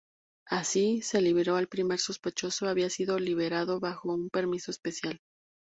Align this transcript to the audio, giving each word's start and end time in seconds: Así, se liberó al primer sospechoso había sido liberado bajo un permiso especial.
Así, 0.47 1.03
se 1.03 1.21
liberó 1.21 1.57
al 1.57 1.67
primer 1.67 1.99
sospechoso 1.99 2.67
había 2.67 2.89
sido 2.89 3.19
liberado 3.19 3.79
bajo 3.79 4.11
un 4.11 4.29
permiso 4.31 4.71
especial. 4.71 5.19